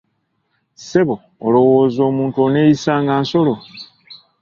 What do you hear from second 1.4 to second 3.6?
olowooza omuntu oneeyisa nga nsolo?